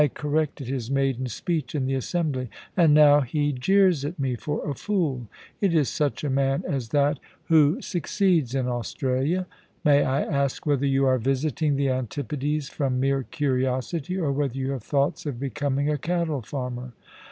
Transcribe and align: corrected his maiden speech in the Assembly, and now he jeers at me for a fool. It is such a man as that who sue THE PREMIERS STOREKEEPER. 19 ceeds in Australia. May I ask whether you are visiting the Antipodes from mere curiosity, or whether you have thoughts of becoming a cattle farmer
corrected 0.15 0.65
his 0.67 0.89
maiden 0.89 1.27
speech 1.27 1.75
in 1.75 1.85
the 1.85 1.93
Assembly, 1.93 2.49
and 2.75 2.91
now 2.91 3.19
he 3.21 3.51
jeers 3.53 4.03
at 4.03 4.17
me 4.17 4.35
for 4.35 4.67
a 4.67 4.73
fool. 4.73 5.27
It 5.61 5.75
is 5.75 5.89
such 5.89 6.23
a 6.23 6.29
man 6.31 6.63
as 6.67 6.89
that 6.89 7.19
who 7.49 7.79
sue 7.83 7.99
THE 7.99 8.03
PREMIERS 8.07 8.11
STOREKEEPER. 8.11 8.33
19 8.33 8.41
ceeds 8.43 8.55
in 8.59 8.67
Australia. 8.67 9.47
May 9.85 10.03
I 10.03 10.21
ask 10.23 10.65
whether 10.65 10.87
you 10.87 11.05
are 11.05 11.19
visiting 11.19 11.75
the 11.75 11.89
Antipodes 11.91 12.67
from 12.67 12.99
mere 12.99 13.21
curiosity, 13.21 14.17
or 14.17 14.31
whether 14.31 14.57
you 14.57 14.71
have 14.71 14.81
thoughts 14.83 15.27
of 15.27 15.39
becoming 15.39 15.91
a 15.91 15.99
cattle 15.99 16.41
farmer 16.41 16.93